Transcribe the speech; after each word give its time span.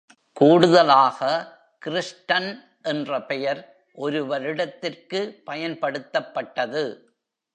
கூடுதலாக, 0.33 1.19
கிறிஸ்டன் 1.79 2.79
என்ற 2.83 3.21
பெயர் 3.21 3.61
ஒரு 3.91 4.25
வருடத்திற்கு 4.25 5.41
பயன்படுத்தப்பட்டது. 5.45 6.83